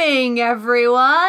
[0.00, 1.28] Thanksgiving, everyone!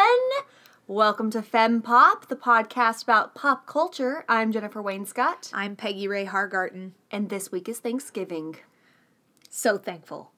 [0.86, 4.24] Welcome to Fem Pop, the podcast about pop culture.
[4.30, 6.94] I'm Jennifer Wainscott, I'm Peggy Ray Hargarten.
[7.10, 8.56] and this week is Thanksgiving.
[9.50, 10.32] So thankful.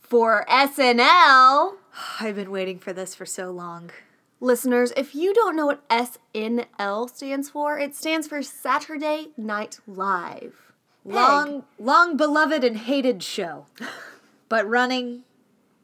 [0.00, 1.74] For SNL,
[2.18, 3.92] I've been waiting for this for so long.
[4.40, 10.72] listeners, if you don't know what SNL stands for, it stands for Saturday Night Live.
[11.04, 13.66] Peg, Long, long beloved and hated show,
[14.48, 15.22] but running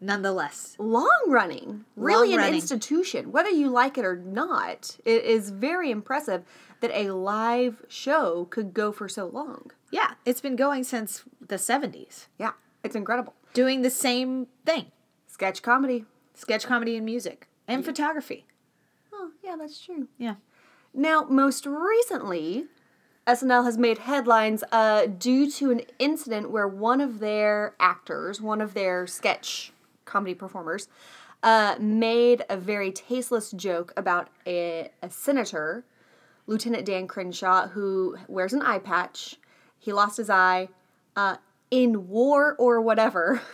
[0.03, 0.77] nonetheless.
[0.79, 2.55] long running, really Long an running.
[2.61, 4.99] institution, whether you like it or not.
[5.05, 6.43] It is very impressive
[6.81, 9.71] that a live show could go for so long.
[9.91, 12.53] Yeah, it's been going since the 70s, Yeah,
[12.83, 13.35] it's incredible.
[13.55, 14.87] doing the same thing
[15.27, 16.05] Sketch comedy.
[16.35, 18.47] sketch comedy and music and photography.
[19.13, 20.09] Oh, yeah, that's true.
[20.19, 20.35] Yeah.
[20.95, 22.67] Now, most recently,
[23.27, 28.61] SNL has made headlines uh, due to an incident where one of their actors, one
[28.61, 29.73] of their sketch
[30.13, 30.89] comedy performers,
[31.43, 35.85] uh, made a very tasteless joke about a, a senator,
[36.47, 39.37] Lieutenant Dan Crenshaw, who wears an eye patch.
[39.79, 40.69] He lost his eye
[41.17, 41.37] uh,
[41.71, 43.41] in war or whatever.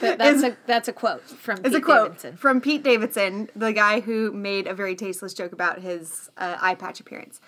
[0.00, 2.36] That, that's, a, that's a quote from It's Pete a quote Davidson.
[2.36, 6.74] from Pete Davidson, the guy who made a very tasteless joke about his uh, eye
[6.74, 7.40] patch appearance.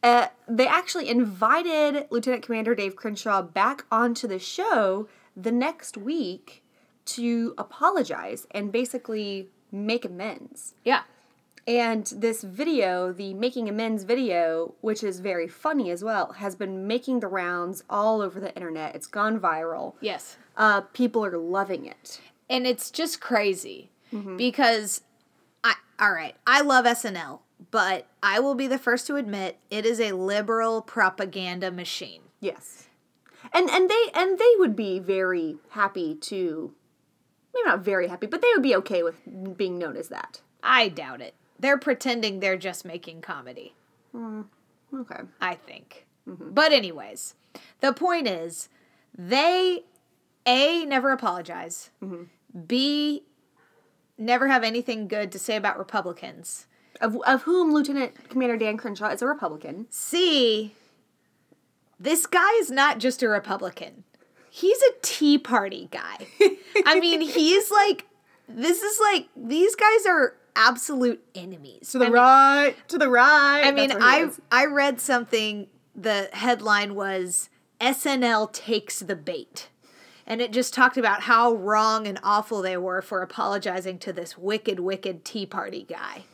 [0.00, 6.59] Uh, they actually invited Lieutenant Commander Dave Crenshaw back onto the show the next week
[7.16, 10.74] to apologize and basically make amends.
[10.84, 11.02] Yeah.
[11.66, 16.86] And this video, the making amends video, which is very funny as well, has been
[16.86, 18.94] making the rounds all over the internet.
[18.96, 19.94] It's gone viral.
[20.00, 20.36] Yes.
[20.56, 22.20] Uh, people are loving it.
[22.48, 24.36] and it's just crazy Mm-hmm.
[24.36, 25.02] because
[25.62, 27.38] I all right, I love SNL,
[27.70, 32.22] but I will be the first to admit it is a liberal propaganda machine.
[32.40, 32.88] Yes.
[33.52, 36.72] And and they and they would be very happy to
[37.54, 39.16] maybe not very happy, but they would be okay with
[39.56, 40.40] being known as that.
[40.62, 41.34] I doubt it.
[41.58, 43.74] They're pretending they're just making comedy,
[44.12, 44.42] hmm,
[44.94, 45.20] Okay.
[45.40, 46.06] I think.
[46.26, 47.34] But anyways,
[47.80, 48.68] the point is
[49.16, 49.84] they
[50.46, 51.90] A never apologize.
[52.66, 53.24] B
[54.16, 56.66] never have anything good to say about Republicans.
[57.00, 59.86] Of of whom Lieutenant Commander Dan Crenshaw is a Republican.
[59.90, 60.74] C,
[61.98, 64.04] this guy is not just a Republican.
[64.50, 66.26] He's a Tea Party guy.
[66.84, 68.06] I mean, he's like,
[68.48, 71.90] this is like, these guys are absolute enemies.
[71.92, 73.62] To the I mean, right, to the right.
[73.64, 75.68] I mean, I I read something.
[75.94, 77.50] The headline was
[77.80, 79.68] SNL takes the bait,
[80.26, 84.36] and it just talked about how wrong and awful they were for apologizing to this
[84.36, 86.24] wicked, wicked Tea Party guy,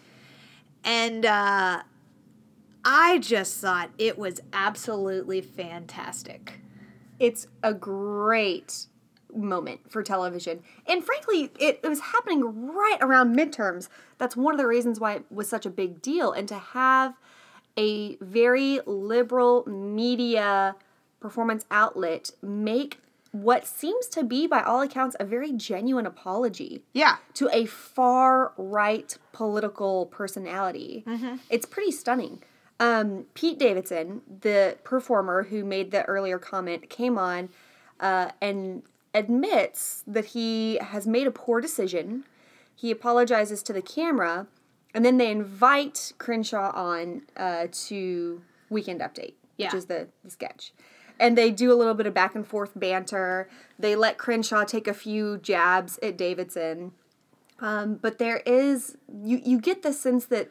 [0.84, 1.82] and uh,
[2.84, 6.60] I just thought it was absolutely fantastic.
[7.18, 8.86] It's a great
[9.34, 10.62] moment for television.
[10.86, 13.88] And frankly, it, it was happening right around midterms.
[14.18, 16.32] That's one of the reasons why it was such a big deal.
[16.32, 17.14] And to have
[17.76, 20.76] a very liberal media
[21.20, 23.00] performance outlet make
[23.32, 28.52] what seems to be, by all accounts, a very genuine apology Yeah, to a far
[28.56, 31.04] right political personality.
[31.06, 31.36] Mm-hmm.
[31.50, 32.42] It's pretty stunning.
[32.78, 37.48] Um, Pete Davidson, the performer who made the earlier comment, came on
[38.00, 38.82] uh, and
[39.14, 42.24] admits that he has made a poor decision.
[42.74, 44.46] He apologizes to the camera,
[44.94, 49.68] and then they invite Crenshaw on uh, to Weekend Update, Yeah.
[49.68, 50.72] which is the, the sketch.
[51.18, 53.48] And they do a little bit of back and forth banter.
[53.78, 56.92] They let Crenshaw take a few jabs at Davidson.
[57.58, 60.50] Um, but there is you you get the sense that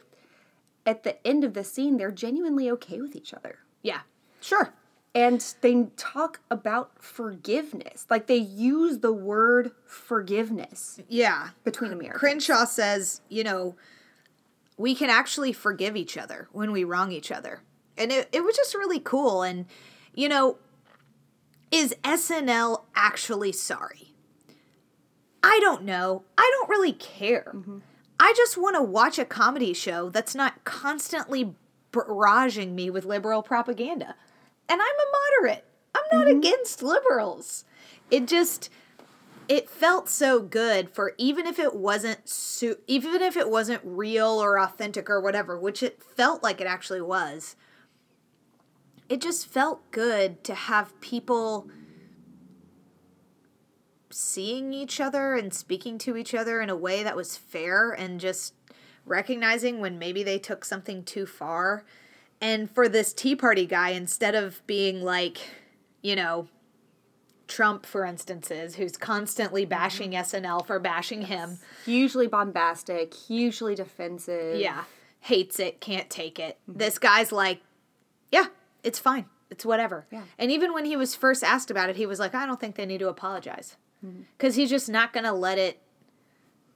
[0.85, 3.59] at the end of the scene they're genuinely okay with each other.
[3.83, 4.01] yeah,
[4.41, 4.73] sure.
[5.13, 8.05] And they talk about forgiveness.
[8.09, 12.19] Like they use the word forgiveness Yeah, between Americans.
[12.19, 13.77] Crenshaw says, you know,
[14.77, 17.61] we can actually forgive each other when we wrong each other.
[17.97, 19.41] And it, it was just really cool.
[19.41, 19.67] And,
[20.13, 20.57] you know,
[21.71, 24.13] is SNL actually sorry?
[25.41, 26.23] I don't know.
[26.37, 27.53] I don't really care.
[27.55, 27.77] Mm-hmm.
[28.19, 31.53] I just want to watch a comedy show that's not constantly
[31.91, 34.15] barraging me with liberal propaganda.
[34.69, 35.65] And I'm a moderate.
[35.93, 36.39] I'm not mm-hmm.
[36.39, 37.65] against liberals.
[38.11, 38.69] It just
[39.47, 44.27] it felt so good for even if it wasn't su- even if it wasn't real
[44.41, 47.55] or authentic or whatever, which it felt like it actually was.
[49.07, 51.69] It just felt good to have people
[54.15, 58.21] seeing each other and speaking to each other in a way that was fair and
[58.21, 58.53] just
[59.05, 61.83] recognizing when maybe they took something too far.
[62.39, 65.39] And for this Tea Party guy, instead of being like,
[66.01, 66.47] you know,
[67.49, 69.71] Trump, for instance, is, who's constantly mm-hmm.
[69.71, 71.59] bashing SNL for bashing him.
[71.83, 74.57] Hugely bombastic, hugely defensive.
[74.57, 74.85] Yeah.
[75.19, 76.57] Hates it, can't take it.
[76.69, 76.79] Mm-hmm.
[76.79, 77.61] This guy's like,
[78.31, 78.45] yeah,
[78.81, 79.25] it's fine.
[79.49, 80.05] It's whatever.
[80.09, 80.23] Yeah.
[80.39, 82.75] And even when he was first asked about it, he was like, I don't think
[82.75, 83.75] they need to apologize.
[84.37, 85.81] Because he's just not going to let it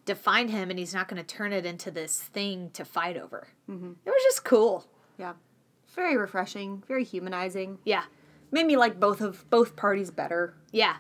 [0.06, 3.48] define him and he's not going to turn it into this thing to fight over.
[3.68, 3.75] It
[4.10, 4.88] was just cool.
[5.18, 5.33] Yeah.
[5.95, 7.77] Very refreshing, very humanizing.
[7.83, 8.04] Yeah.
[8.51, 10.56] Made me like both of both parties better.
[10.71, 10.95] Yeah.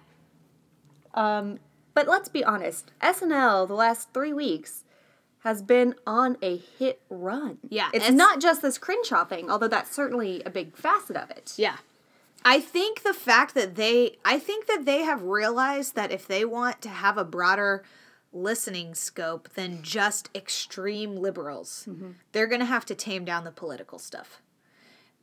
[1.15, 1.57] Um,
[1.95, 4.83] but let's be honest, SNL the last three weeks
[5.43, 7.57] has been on a hit run.
[7.69, 11.31] Yeah, It's it's- not just this Crenshaw thing, although that's certainly a big facet of
[11.31, 11.53] it.
[11.57, 11.77] Yeah.
[12.43, 16.45] I think the fact that they I think that they have realized that if they
[16.45, 17.83] want to have a broader
[18.31, 21.87] listening scope than just extreme liberals,
[22.31, 24.41] they're going to have to tame down the political stuff.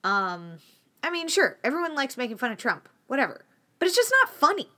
[0.04, 0.58] Um
[1.02, 3.44] I mean, sure, everyone likes making fun of Trump, whatever.
[3.78, 4.68] But it's just not funny.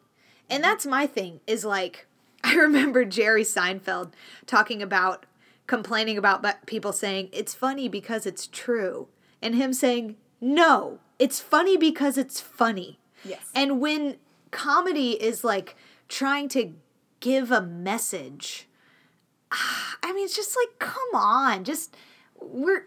[0.51, 2.07] And that's my thing is like
[2.45, 4.13] I remember Jerry Seinfeld
[4.47, 5.27] talking about
[5.67, 9.09] complaining about people saying it's funny because it's true
[9.43, 12.99] and him saying no, it's funny because it's funny.
[13.25, 13.43] Yes.
[13.55, 14.17] And when
[14.51, 15.77] comedy is like
[16.09, 16.75] trying to
[17.21, 18.69] give a message,
[19.53, 21.97] ah, I mean, it's just like, come on, just
[22.41, 22.87] we're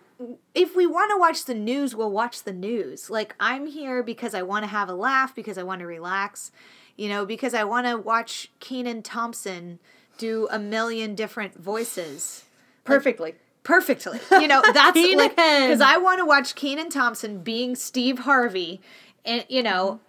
[0.54, 3.10] if we want to watch the news, we'll watch the news.
[3.10, 6.52] Like I'm here because I want to have a laugh, because I want to relax,
[6.96, 9.80] you know, because I want to watch Kenan Thompson
[10.18, 12.46] do a million different voices
[12.84, 13.36] Perfectly.
[13.64, 14.20] Perfectly.
[14.32, 18.82] You know, that's like because I want to watch Kenan Thompson being Steve Harvey,
[19.24, 20.00] and you know,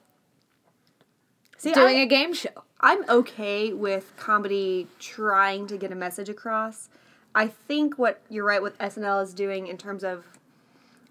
[1.59, 2.51] See, doing I, a game show.
[2.81, 6.89] I'm okay with comedy trying to get a message across.
[7.35, 10.25] I think what you're right with SNL is doing in terms of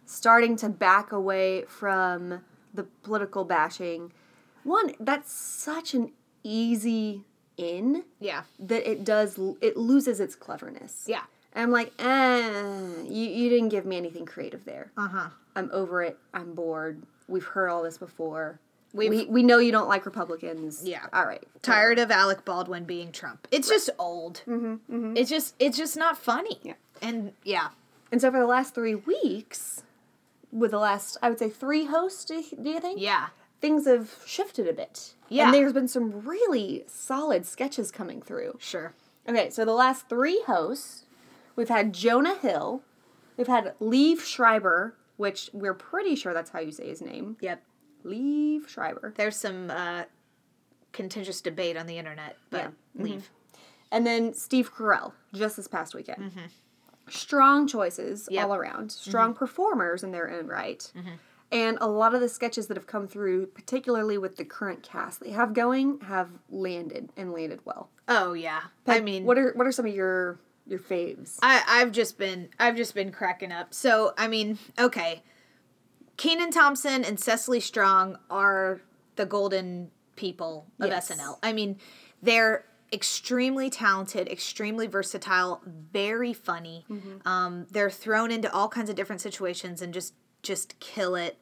[0.05, 2.41] starting to back away from
[2.73, 4.11] the political bashing.
[4.63, 6.11] One, that's such an
[6.43, 7.23] easy
[7.57, 11.05] in Yeah, that it does it loses its cleverness.
[11.07, 11.23] yeah,
[11.55, 14.91] I'm like, eh, you, you didn't give me anything creative there.
[14.97, 15.29] uh huh.
[15.55, 16.17] I'm over it.
[16.33, 17.01] I'm bored.
[17.27, 18.59] We've heard all this before.
[18.93, 20.81] We've- we we know you don't like Republicans.
[20.85, 21.05] Yeah.
[21.13, 21.43] All right.
[21.61, 23.47] Tired of Alec Baldwin being Trump.
[23.51, 24.43] It's just old.
[24.47, 26.59] Mm-hmm, It's just it's just not funny.
[26.63, 26.73] Yeah.
[27.01, 27.69] and yeah,
[28.11, 29.83] And so for the last three weeks,
[30.51, 32.99] with the last, I would say three hosts, do you, do you think?
[32.99, 33.27] yeah,
[33.61, 35.13] Things have shifted a bit.
[35.29, 35.45] Yeah.
[35.45, 38.57] And there's been some really solid sketches coming through.
[38.59, 38.93] sure.
[39.29, 41.05] Okay, so the last three hosts,
[41.55, 42.81] we've had Jonah Hill,
[43.37, 47.37] we've had Liev Schreiber, which we're pretty sure that's how you say his name.
[47.41, 47.63] Yep.
[48.05, 49.13] Liev Schreiber.
[49.15, 50.03] There's some uh,
[50.91, 53.03] contentious debate on the internet, but Yeah.
[53.03, 53.05] Mm-hmm.
[53.05, 53.23] Liev.
[53.91, 56.31] And then Steve Carell, just this past weekend.
[56.31, 56.45] Mm-hmm.
[57.09, 58.45] Strong choices Yep.
[58.45, 58.91] all around.
[58.91, 59.39] Strong mm-hmm.
[59.39, 60.89] performers in their own right.
[61.51, 65.19] And a lot of the sketches that have come through, particularly with the current cast
[65.19, 67.89] they have going, have landed and landed well.
[68.07, 68.61] Oh yeah.
[68.87, 70.39] I mean, what are what are some of your
[70.71, 71.37] your faves?
[71.43, 73.73] I I've just been I've just been cracking up.
[73.73, 75.21] So I mean, okay,
[76.17, 78.81] Kenan Thompson and Cecily Strong are
[79.17, 81.11] the golden people of Yes.
[81.11, 81.37] SNL.
[81.43, 81.77] I mean,
[82.23, 86.85] they're extremely talented, extremely versatile, very funny.
[87.25, 90.13] Um, they're thrown into all kinds of different situations and just
[90.43, 91.37] just kill it.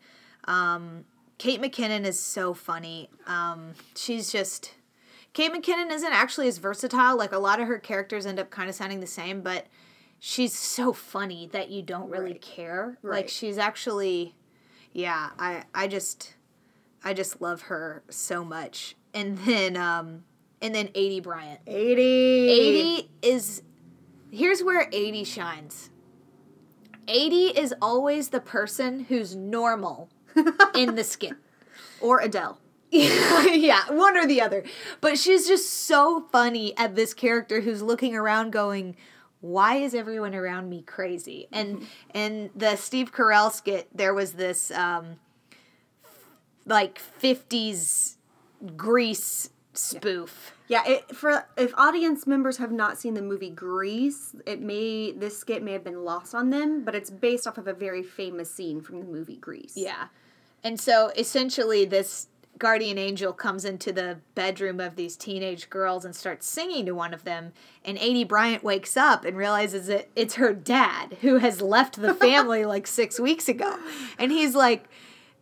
[0.46, 1.06] Um,
[1.38, 3.10] Kate McKinnon is so funny.
[3.26, 4.74] Um, she's just
[5.34, 7.18] Kate McKinnon isn't actually as versatile.
[7.18, 9.68] Like a lot of her characters end up kind of sounding the same, but
[10.20, 12.42] she's so funny that you don't really Right.
[12.42, 12.98] care.
[13.04, 14.36] Like she's actually
[14.92, 16.34] yeah, I I just
[17.04, 18.96] I just love her so much.
[19.14, 20.24] And then um
[20.62, 21.64] and then Aidy Bryant.
[21.66, 22.50] Aidy.
[22.50, 23.62] Aidy is
[24.32, 25.90] here's where Aidy shines.
[27.08, 30.10] Aidy is always the person who's normal
[30.76, 31.34] in the skit.
[32.02, 32.60] Or Adele.
[33.54, 34.64] yeah, one or the other.
[35.00, 38.96] But she's just so funny at this character who's looking around going,
[39.42, 41.48] why is everyone around me crazy?
[41.52, 45.18] And and the Steve Carell skit, there was this um
[46.66, 48.16] like 50s
[48.76, 50.54] Grease spoof.
[50.68, 55.38] Yeah, it, for if audience members have not seen the movie Grease, it may this
[55.38, 58.54] skit may have been lost on them, but it's based off of a very famous
[58.54, 59.74] scene from the movie Grease.
[59.76, 60.08] Yeah.
[60.64, 62.28] And so essentially, this
[62.60, 67.14] guardian angel comes into the bedroom of these teenage girls and starts singing to one
[67.14, 67.54] of them.
[67.84, 72.14] And Aidy Bryant wakes up and realizes that it's her dad who has left the
[72.26, 73.78] family like six weeks ago.
[74.20, 74.90] And he's like,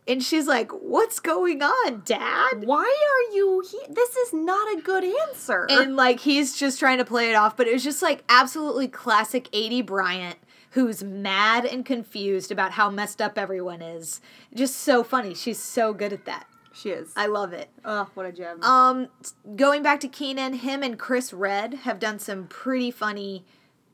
[0.06, 2.64] and she's like, What's going on, dad?
[2.64, 3.94] Why are you here?
[3.94, 5.66] This is not a good answer.
[5.68, 8.88] And like, he's just trying to play it off, but it was just like absolutely
[8.88, 10.36] classic Aidy Bryant.
[10.72, 14.20] Who's mad and confused about how messed up everyone is.
[14.54, 15.34] Just so funny.
[15.34, 16.46] She's so good at that.
[16.78, 17.12] She is.
[17.16, 17.70] I love it.
[17.84, 18.62] oh, what a gem.
[18.62, 19.08] Um,
[19.56, 23.44] going back to Kenan, him and Chris Redd have done some pretty funny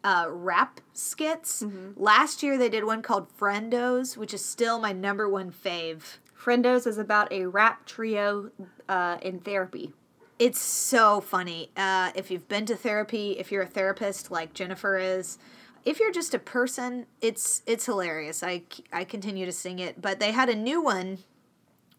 [0.02, 1.64] uh, rap skits.
[1.96, 6.18] Last year they did one called Friendos, which is still my number one fave.
[6.38, 8.50] Friendos is about a rap trio
[8.86, 9.94] uh, in therapy.
[10.38, 11.70] It's so funny.
[11.76, 15.38] Uh, if you've been to therapy, if you're a therapist like Jennifer is,
[15.86, 18.42] if you're just a person, it's it's hilarious.
[18.42, 18.62] I
[18.92, 21.18] I continue to sing it, but they had a new one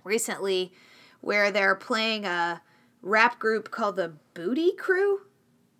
[0.05, 0.71] recently
[1.21, 2.61] where they're playing a
[3.01, 5.21] rap group called the Booty Crew.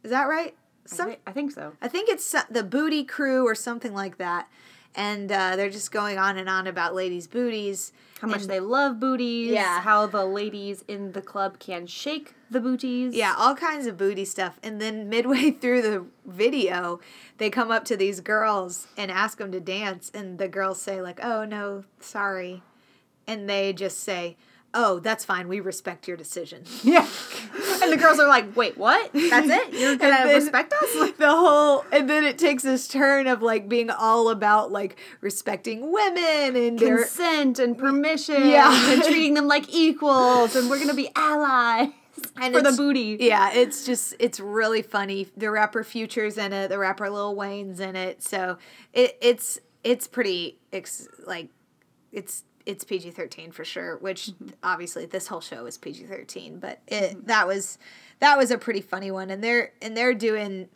[0.04, 0.56] Is that right?
[0.92, 1.74] I, Some, I think so.
[1.82, 4.50] I think it's the Booty Crew or something like that.
[4.98, 7.92] And uh, they're just going on and on about ladies' booties.
[8.22, 9.52] How much they love booties.
[9.52, 9.82] Yeah.
[9.82, 13.14] How the ladies in the club can shake the booties.
[13.14, 14.58] Yeah, all kinds of booty stuff.
[14.64, 17.02] And then midway through the video,
[17.38, 20.12] they come up to these girls and ask them to dance.
[20.14, 22.64] And the girls say, like, oh, no, sorry.
[23.28, 24.38] And they just say,
[24.76, 25.48] oh, that's fine.
[25.48, 26.64] We respect your decision.
[26.84, 27.08] Yeah.
[27.82, 29.12] and the girls are like, wait, what?
[29.14, 29.74] That's it?
[29.74, 31.12] You're gonna then respect us?
[31.18, 35.92] the whole and then it takes this turn of like being all about like respecting
[35.92, 38.50] women and their Consent and permission.
[38.50, 38.92] Yeah.
[38.92, 40.56] And treating them like equals.
[40.56, 41.90] And we're gonna be allies
[42.40, 43.18] And for the booty.
[43.20, 45.28] Yeah, it's just it's really funny.
[45.36, 46.68] The rapper Future's in it.
[46.68, 48.22] The rapper Lil Wayne's in it.
[48.22, 48.58] So
[48.94, 51.50] it it's it's pretty ex- like
[52.12, 53.98] it's it's PG thirteen for sure.
[53.98, 54.50] Which mm-hmm.
[54.64, 57.28] obviously this whole show is PG thirteen, but it mm-hmm.
[57.28, 57.78] that was
[58.20, 59.30] that was a pretty funny one.
[59.30, 60.70] And they're and they're doing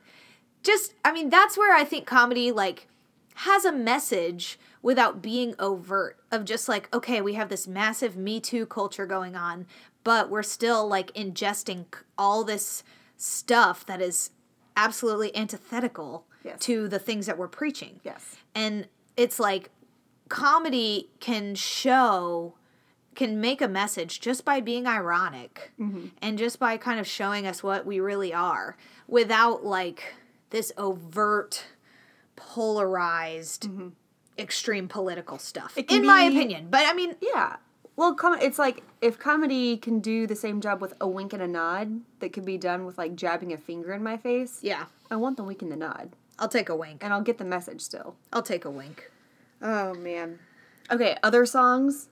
[0.64, 2.88] just I mean that's where I think comedy like
[3.36, 8.40] has a message without being overt of just like okay we have this massive me
[8.40, 9.66] too culture going on
[10.04, 11.86] but we're still like ingesting
[12.18, 12.84] all this
[13.16, 14.32] stuff that is
[14.76, 16.60] absolutely antithetical Yes.
[16.62, 18.38] to the things that we're preaching Yes.
[18.56, 19.70] and it's like
[20.30, 22.54] comedy can show
[23.16, 26.08] can make a message just by being ironic mm-hmm.
[26.22, 30.14] and just by kind of showing us what we really are without like
[30.52, 31.66] this overt
[32.36, 33.90] polarized mm-hmm.
[34.38, 37.58] extreme political stuff in my opinion but i mean Yeah.
[37.96, 41.42] Well, com- it's like if comedy can do the same job with a wink and
[41.42, 44.86] a nod that could be done with like jabbing a finger in my face, yeah
[45.12, 46.12] I want the wink and the nod.
[46.40, 48.16] i'll take a wink And I'll get the message still.
[48.32, 49.12] i'll take a wink
[49.62, 50.40] Oh, man.
[50.92, 52.10] Okay, other songs.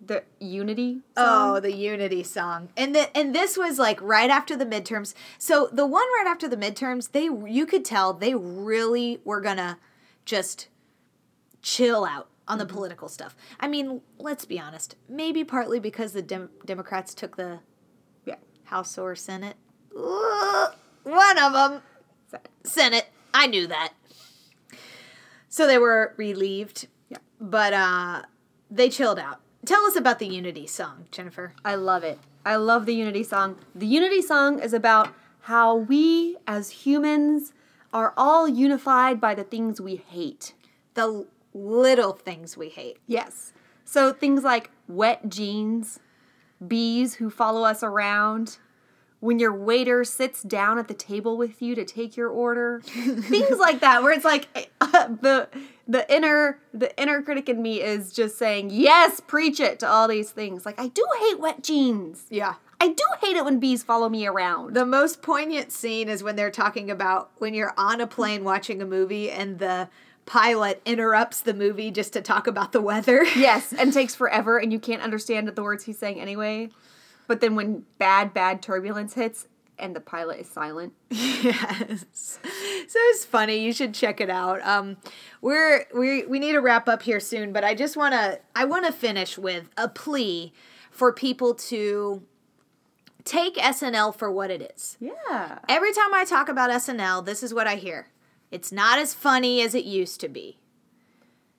[0.00, 4.64] The Unity Oh, the Unity song, and the and this was like right after the
[4.64, 5.12] midterms.
[5.38, 9.78] So the one right after the midterms, they you could tell they really were gonna
[10.24, 10.68] just
[11.62, 12.76] chill out on the mm-hmm.
[12.76, 13.34] political stuff.
[13.58, 14.94] I mean, let's be honest.
[15.08, 17.58] Maybe partly because the Dem- Democrats took the
[18.24, 18.36] Yeah.
[18.64, 19.56] House or Senate.
[19.92, 21.82] One of them,
[22.62, 23.06] Senate.
[23.34, 23.94] I knew that.
[25.48, 26.88] So they were relieved.
[27.08, 27.18] Yeah.
[27.40, 28.22] But uh,
[28.70, 29.40] they chilled out.
[29.64, 31.52] Tell us about the Unity song, Jennifer.
[31.64, 32.18] I love it.
[32.44, 33.56] I love the Unity song.
[33.74, 35.12] The Unity song is about
[35.42, 37.52] how we as humans
[37.92, 40.54] are all unified by the things we hate.
[40.94, 42.98] The little things we hate.
[43.06, 43.52] Yes.
[43.84, 45.98] So things like wet jeans,
[46.66, 48.58] bees who follow us around,
[49.20, 53.58] when your waiter sits down at the table with you to take your order, things
[53.58, 55.48] like that, where it's like uh, the
[55.86, 60.08] the inner the inner critic in me is just saying yes, preach it to all
[60.08, 60.64] these things.
[60.64, 62.26] Like I do hate wet jeans.
[62.30, 62.54] Yeah.
[62.80, 64.74] I do hate it when bees follow me around.
[64.74, 68.80] The most poignant scene is when they're talking about when you're on a plane watching
[68.80, 69.88] a movie and the
[70.26, 73.24] pilot interrupts the movie just to talk about the weather.
[73.34, 76.68] Yes, and takes forever, and you can't understand the words he's saying anyway.
[77.28, 79.46] But then when bad, bad turbulence hits
[79.78, 82.04] and the pilot is silent, yes.
[82.12, 83.58] So it's funny.
[83.58, 84.60] You should check it out.
[84.66, 84.96] Um,
[85.40, 88.64] we're we we need to wrap up here soon, but I just want to I
[88.64, 90.52] want to finish with a plea
[90.90, 92.22] for people to
[93.24, 94.96] take SNL for what it is.
[94.98, 98.08] yeah, Every time I talk about SNL, this is what I hear.
[98.50, 100.58] It's not as funny as it used to be.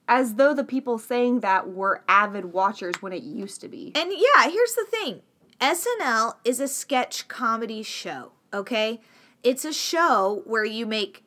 [0.07, 3.91] as though the people saying that were avid watchers when it used to be.
[3.95, 5.21] And yeah, here's the thing
[5.59, 9.01] SNL is a sketch comedy show, okay?
[9.43, 11.23] It's a show where you make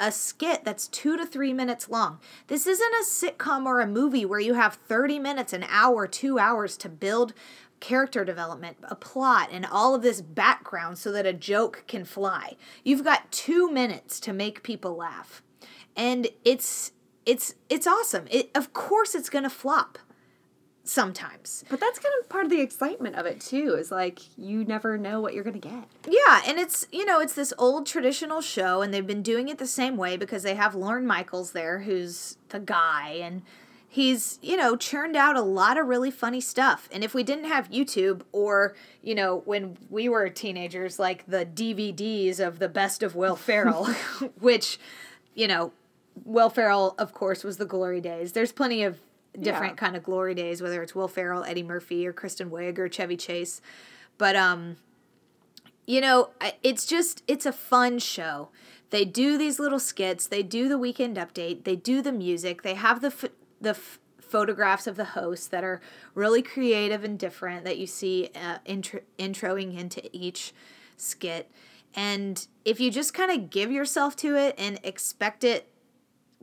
[0.00, 2.18] a skit that's two to three minutes long.
[2.46, 6.38] This isn't a sitcom or a movie where you have 30 minutes, an hour, two
[6.38, 7.34] hours to build
[7.80, 12.56] character development, a plot, and all of this background so that a joke can fly.
[12.82, 15.42] You've got two minutes to make people laugh.
[15.94, 16.92] And it's
[17.26, 18.26] it's it's awesome.
[18.30, 19.98] It of course it's gonna flop
[20.84, 21.64] sometimes.
[21.68, 23.74] But that's kind of part of the excitement of it too.
[23.74, 25.88] Is like you never know what you're gonna get.
[26.08, 29.58] Yeah, and it's you know it's this old traditional show, and they've been doing it
[29.58, 33.42] the same way because they have Lorne Michaels there, who's the guy, and
[33.94, 37.44] he's you know churned out a lot of really funny stuff and if we didn't
[37.44, 43.04] have youtube or you know when we were teenagers like the dvds of the best
[43.04, 43.84] of will ferrell
[44.40, 44.80] which
[45.36, 45.70] you know
[46.24, 48.98] will ferrell of course was the glory days there's plenty of
[49.40, 49.76] different Yeah.
[49.76, 53.16] kind of glory days whether it's will ferrell eddie murphy or kristen wiig or chevy
[53.16, 53.60] chase
[54.18, 54.76] but um
[55.86, 56.30] you know,
[56.62, 58.48] it's just it's a fun show.
[58.88, 60.26] They do these little skits.
[60.26, 61.64] They do the weekend update.
[61.64, 62.62] They do the music.
[62.62, 65.82] They have the ph- the f- photographs of the hosts that are
[66.14, 70.54] really creative and different that you see uh, intro- introing into each
[70.96, 71.50] skit.
[71.94, 75.68] And if you just kind of give yourself to it and expect it,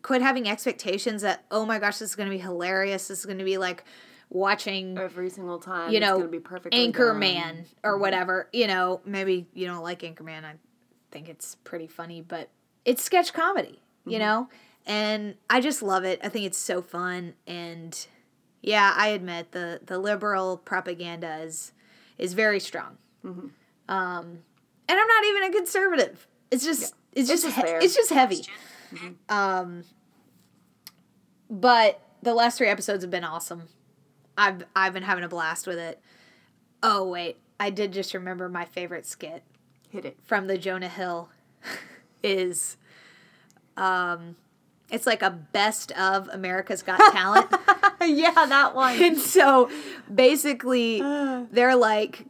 [0.01, 3.07] quit having expectations that oh my gosh, this is going to be hilarious.
[3.07, 3.83] This is going to be like
[4.29, 6.91] watching Every single time, you it's know, gonna be perfect done.
[6.91, 8.01] Anchorman or mm-hmm.
[8.01, 8.49] whatever.
[8.53, 10.45] You know, maybe you don't like Anchorman.
[10.45, 10.55] I
[11.11, 12.49] think it's pretty funny, but
[12.85, 14.19] it's sketch comedy, you mm-hmm.
[14.19, 14.49] know?
[14.85, 16.19] And I just love it.
[16.23, 17.33] I think it's so fun.
[17.45, 18.07] And
[18.61, 21.73] yeah, I admit the, the liberal propaganda is,
[22.17, 22.97] is very strong.
[23.23, 23.47] Mm-hmm.
[23.89, 24.39] Um,
[24.87, 26.27] and I'm not even a conservative.
[26.49, 28.45] It's just, it's just, just he- it's just heavy.
[29.29, 29.83] Um,
[31.49, 33.67] but the last three episodes have been awesome.
[34.37, 35.99] I've I've been having a blast with it.
[36.81, 39.43] Oh wait, I did just remember my favorite skit
[39.89, 40.17] Hit it.
[40.23, 41.29] from the Jonah Hill
[42.23, 42.77] is
[43.77, 44.35] um
[44.89, 47.47] it's like a best of America's Got Talent.
[48.01, 49.01] yeah, that one.
[49.01, 49.69] and so
[50.13, 51.01] basically
[51.51, 52.25] they're like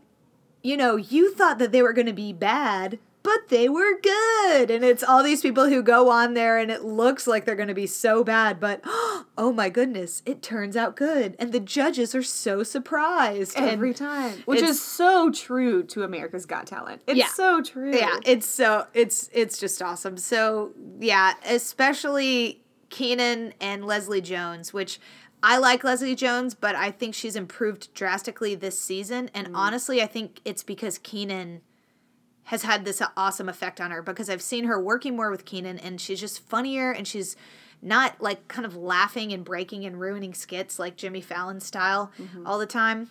[0.63, 4.71] you know, you thought that they were going to be bad, but they were good.
[4.71, 7.67] And it's all these people who go on there and it looks like they're going
[7.67, 11.35] to be so bad, but oh my goodness, it turns out good.
[11.37, 13.57] And the judges are so surprised.
[13.57, 17.01] Every and time, which is so true to America's Got Talent.
[17.07, 17.27] It's Yeah.
[17.27, 17.93] so true.
[17.93, 20.17] Yeah, it's so it's it's just awesome.
[20.17, 24.99] So yeah, especially Kenan and Leslie Jones, which
[25.43, 29.29] I like Leslie Jones, but I think she's improved drastically this season.
[29.33, 29.55] And mm-hmm.
[29.55, 31.61] honestly, I think it's because Kenan
[32.51, 35.79] has had this awesome effect on her because I've seen her working more with Kenan
[35.79, 37.37] and she's just funnier and she's
[37.81, 42.11] not like kind of laughing and breaking and ruining skits like Jimmy Fallon style
[42.45, 43.09] all the time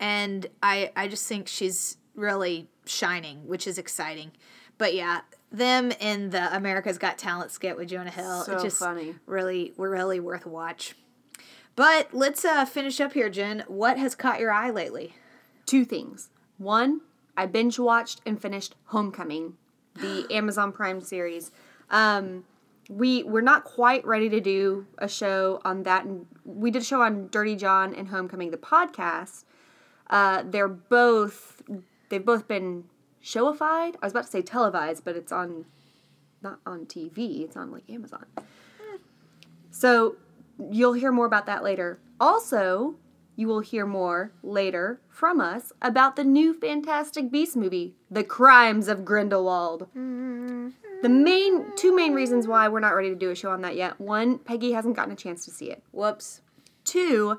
[0.00, 4.32] and I I just think she's really shining, which is exciting.
[4.78, 5.20] But yeah,
[5.52, 9.16] them in the America's Got Talent skit with Jonah Hill, So just funny.
[9.26, 10.94] really we're really worth a watch.
[11.74, 13.64] But let's uh, finish up here, Jen.
[13.68, 15.12] What has caught your eye lately?
[15.66, 16.30] Two things.
[16.56, 17.02] One,
[17.36, 19.54] I binge watched and finished Homecoming,
[19.94, 21.50] the Amazon Prime series.
[21.90, 22.44] Um,
[22.88, 26.04] we we're not quite ready to do a show on that.
[26.04, 29.44] And we did a show on Dirty John and Homecoming, the podcast.
[30.08, 31.62] Uh, they're both
[32.08, 32.84] they've both been
[33.22, 33.96] showified.
[34.00, 35.66] I was about to say televised, but it's on
[36.42, 37.40] not on TV.
[37.42, 38.26] It's on like Amazon.
[39.70, 40.16] So
[40.70, 41.98] you'll hear more about that later.
[42.18, 42.94] Also,
[43.36, 48.88] you will hear more later from us about the new Fantastic Beast movie, The Crimes
[48.88, 49.86] of Grindelwald.
[49.94, 53.76] The main two main reasons why we're not ready to do a show on that
[53.76, 54.00] yet.
[54.00, 55.82] One, Peggy hasn't gotten a chance to see it.
[55.92, 56.40] Whoops.
[56.84, 57.38] Two,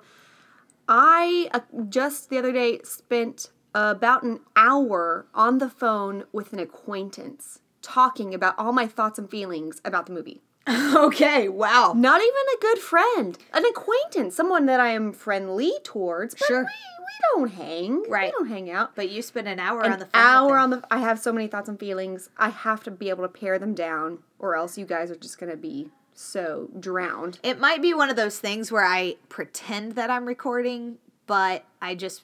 [0.88, 6.60] I uh, just the other day spent about an hour on the phone with an
[6.60, 10.42] acquaintance talking about all my thoughts and feelings about the movie.
[10.70, 11.94] okay, wow.
[11.96, 16.36] Not even a good friend, an acquaintance, someone that I am friendly towards.
[16.36, 16.60] But Sure.
[16.62, 18.04] we, we don't hang.
[18.10, 18.26] Right.
[18.28, 18.94] We don't hang out.
[18.96, 20.22] But you spent an hour An on the phone.
[20.22, 20.84] hour on the.
[20.92, 22.30] I have so many thoughts and feelings.
[22.38, 25.40] I have to be able to pare them down, or else you guys are just
[25.40, 27.40] gonna be so drowned.
[27.44, 30.98] It might be one of those things where I pretend that I'm recording,
[31.28, 32.24] but I just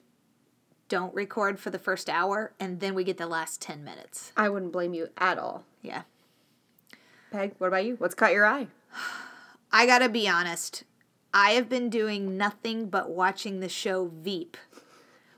[0.90, 4.32] don't record for the first hour and then we get the last 10 minutes.
[4.38, 5.64] I wouldn't blame you at all.
[5.82, 6.04] Yeah.
[7.32, 7.96] Peg, what about you?
[7.96, 8.68] What's caught your eye?
[9.72, 10.84] I gotta be honest.
[11.34, 14.56] I have been doing nothing but watching the show Veep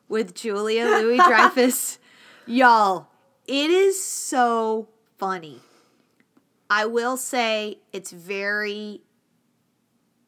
[0.10, 2.00] with Julia Louis Dreyfus.
[2.46, 3.08] Y'all,
[3.48, 5.62] it is so funny.
[6.70, 9.02] I will say it's very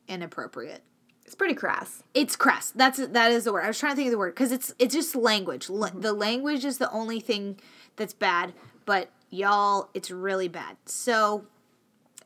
[0.08, 0.84] inappropriate.
[1.28, 2.04] It's pretty crass.
[2.14, 2.72] It's crass.
[2.72, 3.66] That's that is the word.
[3.66, 5.70] I was trying to think of the word because it's it's just language.
[5.70, 6.00] L- mm-hmm.
[6.00, 7.60] The language is the only thing
[7.98, 8.54] that's bad.
[8.86, 10.78] But y'all, it's really bad.
[10.86, 11.46] So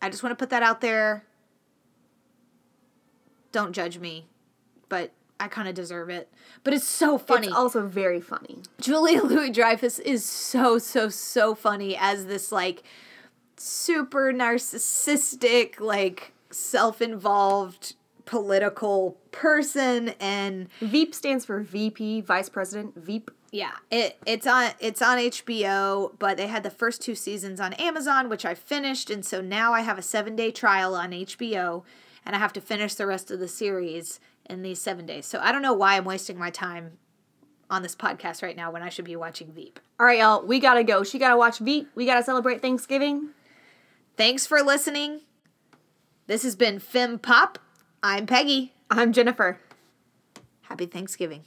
[0.04, 1.26] I just want to put that out there.
[3.52, 4.28] Don't judge me,
[4.88, 6.32] but I kind of deserve it.
[6.64, 7.48] But it's so funny.
[7.48, 8.60] It's also very funny.
[8.80, 12.84] Julia Louis Dreyfus is so so so funny as this like
[13.58, 22.96] super narcissistic, like self-involved political person and Veep stands for VP, Vice President.
[22.96, 23.32] Veep.
[23.52, 27.74] yeah, it it's on it's on HBO, but they had the first two seasons on
[27.74, 31.84] Amazon, which I finished, and so now I have a seven day trial on HBO,
[32.26, 35.26] and I have to finish the rest of the series in these seven days.
[35.26, 36.98] So I don't know why I'm wasting my time
[37.70, 39.80] on this podcast right now when I should be watching Veep.
[40.00, 41.04] All right, y'all, we gotta go.
[41.04, 41.90] She gotta watch Veep.
[41.96, 43.30] We gotta celebrate Thanksgiving.
[44.18, 45.22] Thanks for listening.
[46.28, 47.60] This has been Fem Pop.
[48.04, 48.74] I'm Peggy.
[48.90, 49.60] I'm Jennifer.
[50.64, 51.44] Happy Thanksgiving.